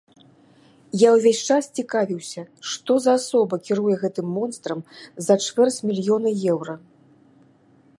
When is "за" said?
3.05-3.11, 5.29-5.35